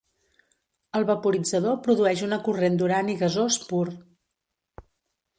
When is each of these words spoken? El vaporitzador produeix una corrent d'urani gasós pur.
El 0.99 1.03
vaporitzador 1.09 1.75
produeix 1.87 2.23
una 2.27 2.39
corrent 2.47 2.79
d'urani 2.79 3.15
gasós 3.19 3.59
pur. 3.67 3.83